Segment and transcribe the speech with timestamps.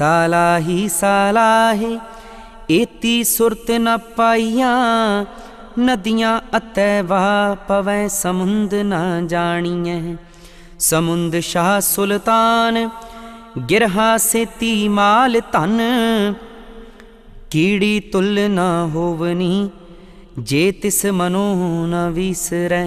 [0.00, 1.98] ਸਾਲਾਹੀ ਸਾਲਾਹੇ
[2.70, 5.24] ਏਤੀ ਸੁਰਤ ਨ ਪਾਈਆਂ
[5.78, 9.98] ਨਦੀਆਂ ਅਤੈ ਵਾ ਪਵੈ ਸਮੁੰਦ ਨ ਜਾਣੀਐ
[10.80, 12.88] ਸਮੁੰਦ ਸ਼ਾਹ ਸੁਲਤਾਨ
[13.70, 15.78] ਗਿਰਹਾ ਸੇਤੀ ਮਾਲ ਧਨ
[17.50, 18.58] ਕੀੜੀ ਤੁਲ ਨ
[18.94, 19.68] ਹੋਵਨੀ
[20.40, 21.46] ਜੇ ਤਿਸ ਮਨੋ
[21.86, 22.86] ਨ ਵਿਸਰੈ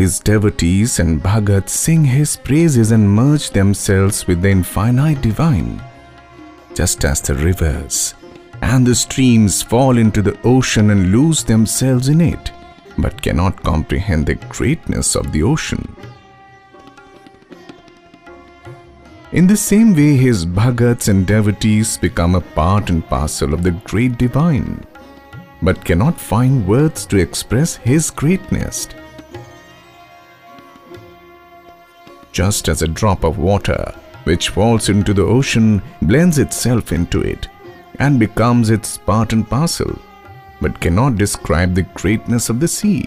[0.00, 5.82] His devotees and bhagats sing his praises and merge themselves with the infinite divine,
[6.74, 8.14] just as the rivers
[8.62, 12.50] and the streams fall into the ocean and lose themselves in it,
[12.96, 15.94] but cannot comprehend the greatness of the ocean.
[19.32, 23.72] In the same way, his bhagats and devotees become a part and parcel of the
[23.92, 24.82] great divine,
[25.60, 28.88] but cannot find words to express his greatness.
[32.40, 33.82] Just as a drop of water
[34.24, 37.48] which falls into the ocean blends itself into it
[37.98, 39.92] and becomes its part and parcel,
[40.60, 43.06] but cannot describe the greatness of the sea.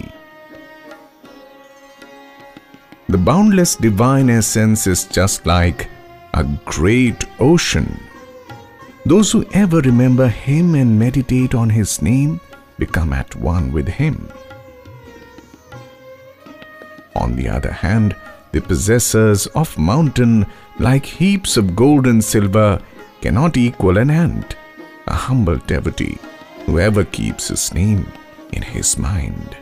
[3.10, 5.90] The boundless divine essence is just like
[6.34, 8.00] a great ocean.
[9.06, 12.40] Those who ever remember Him and meditate on His name
[12.78, 14.32] become at one with Him.
[17.16, 18.16] On the other hand,
[18.54, 20.46] the possessors of mountain,
[20.80, 22.82] like heaps of gold and silver,
[23.20, 24.56] cannot equal an ant,
[25.08, 26.18] a humble devotee,
[26.66, 28.06] whoever keeps his name
[28.54, 29.58] in his mind.